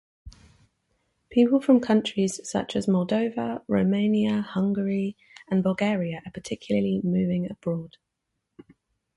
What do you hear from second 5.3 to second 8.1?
and Bulgaria are particularly moving abroad.